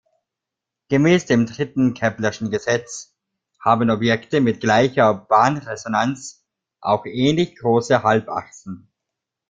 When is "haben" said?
3.59-3.91